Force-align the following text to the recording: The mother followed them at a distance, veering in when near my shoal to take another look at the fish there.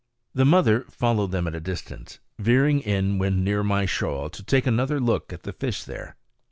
The 0.33 0.45
mother 0.45 0.85
followed 0.89 1.29
them 1.29 1.45
at 1.45 1.53
a 1.53 1.59
distance, 1.59 2.17
veering 2.39 2.79
in 2.79 3.19
when 3.19 3.43
near 3.43 3.61
my 3.63 3.85
shoal 3.85 4.31
to 4.31 4.41
take 4.41 4.65
another 4.65 4.99
look 4.99 5.31
at 5.31 5.43
the 5.43 5.53
fish 5.53 5.83
there. 5.83 6.15